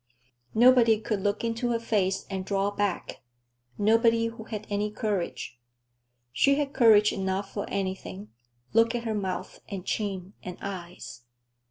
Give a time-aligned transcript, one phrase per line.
[0.55, 3.21] Nobody could look into her face and draw back,
[3.77, 5.59] nobody who had any courage.
[6.33, 11.21] She had courage enough for anything—look at her mouth and chin and eyes!